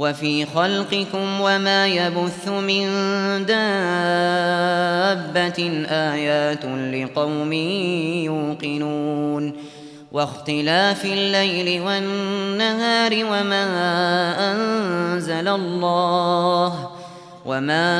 [0.00, 2.86] وفي خلقكم وما يبث من
[3.46, 3.60] دابة
[5.90, 7.52] آيات لقوم
[8.22, 9.52] يوقنون
[10.12, 13.66] واختلاف الليل والنهار وما
[14.52, 16.90] أنزل الله
[17.46, 17.92] وما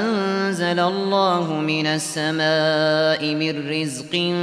[0.00, 4.34] أنزل الله من السماء من رزق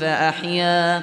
[0.00, 1.02] فأحيا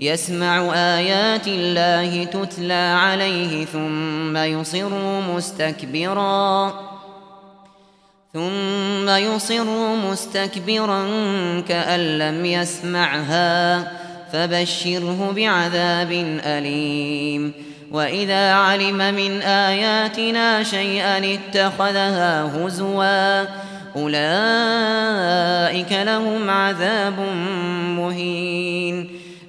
[0.00, 4.90] يسمع آيات الله تتلى عليه ثم يصر
[5.34, 6.74] مستكبرا
[8.32, 11.06] ثم يصر مستكبرا
[11.68, 13.92] كأن لم يسمعها
[14.32, 16.12] فبشره بعذاب
[16.44, 17.52] أليم.
[17.92, 23.46] وإذا علم من آياتنا شيئا اتخذها هزوا
[23.96, 27.20] أولئك لهم عذاب
[27.98, 29.15] مهين.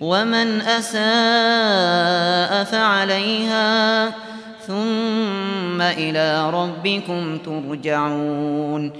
[0.00, 4.08] ومن أساء فعليها
[4.66, 8.92] ثم إلى ربكم ترجعون.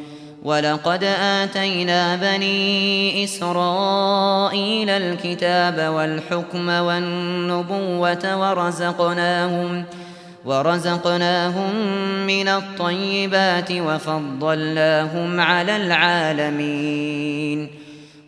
[0.42, 9.84] ولقد آتينا بني إسرائيل الكتاب والحكم والنبوة ورزقناهم
[10.44, 11.74] ورزقناهم
[12.26, 17.79] من الطيبات وفضلناهم على العالمين.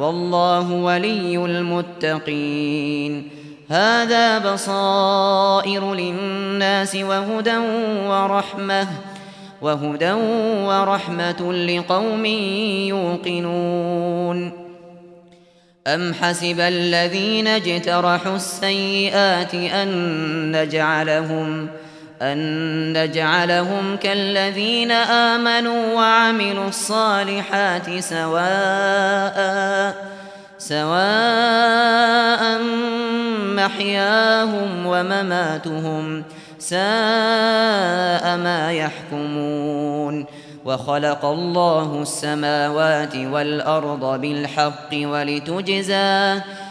[0.00, 3.28] والله ولي المتقين.
[3.68, 7.56] هذا بصائر للناس وهدى
[8.06, 8.88] ورحمة
[9.62, 10.12] وهدى
[10.66, 12.26] ورحمة لقوم
[12.86, 14.52] يوقنون.
[15.86, 19.90] أم حسب الذين اجترحوا السيئات أن
[20.56, 21.68] نجعلهم
[22.22, 22.38] أن
[22.92, 29.94] نجعلهم كالذين آمنوا وعملوا الصالحات سواء
[30.58, 32.60] سواء
[33.56, 36.22] محياهم ومماتهم
[36.58, 40.26] ساء ما يحكمون
[40.64, 46.40] وخلق الله السماوات والأرض بالحق ولتجزى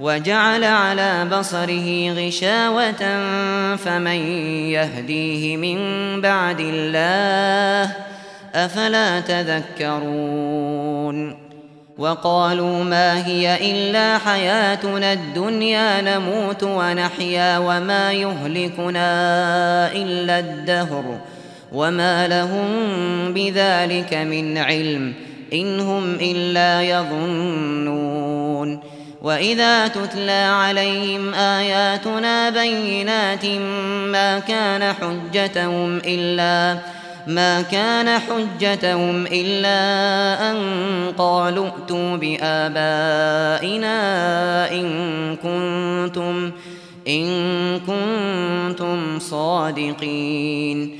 [0.00, 3.26] وجعل على بصره غشاوة
[3.76, 4.20] فمن
[4.72, 5.78] يهديه من
[6.20, 7.96] بعد الله
[8.54, 10.70] أفلا تذكرون
[11.98, 19.12] وقالوا ما هي إلا حياتنا الدنيا نموت ونحيا وما يهلكنا
[19.92, 21.20] إلا الدهر
[21.72, 22.68] وما لهم
[23.34, 25.14] بذلك من علم
[25.52, 28.80] إن هم إلا يظنون
[29.22, 33.46] وإذا تتلى عليهم آياتنا بينات
[34.06, 36.78] ما كان حجتهم إلا
[37.26, 40.56] ما كان حجتهم إلا أن
[41.18, 43.92] قالوا ائتوا بآبائنا
[44.72, 46.50] إن كنتم
[47.08, 50.99] إن كنتم صادقين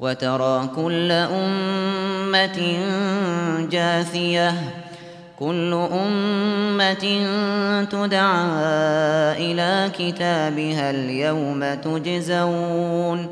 [0.00, 2.58] وترى كل أمة
[3.70, 4.54] جاثية
[5.38, 7.04] كل أمة
[7.90, 8.46] تدعى
[9.36, 13.28] إلى كتابها اليوم تجزون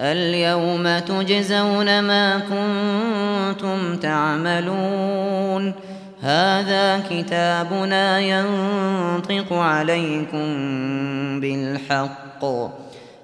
[0.00, 5.72] اليوم تجزون ما كنتم تعملون.
[6.20, 10.46] هذا كتابنا ينطق عليكم
[11.40, 12.44] بالحق.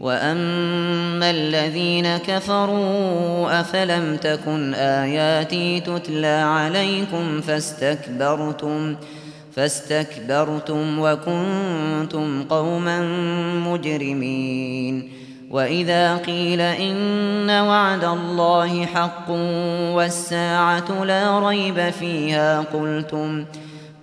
[0.00, 8.96] وأما الذين كفروا أفلم تكن آياتي تتلى عليكم فاستكبرتم
[9.52, 13.00] فاستكبرتم وكنتم قوما
[13.66, 15.12] مجرمين
[15.50, 19.30] وإذا قيل إن وعد الله حق
[19.96, 23.65] والساعة لا ريب فيها قلتم ۖ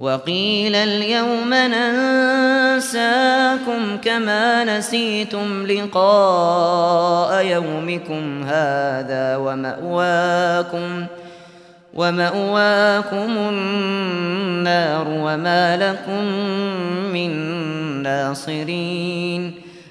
[0.00, 2.96] وقيل اليوم ننساكم
[4.04, 11.06] كما نسيتم لقاء يومكم هذا ومأواكم
[11.94, 16.24] ومأواكم النار وما لكم
[17.12, 17.32] من
[18.02, 19.69] ناصرين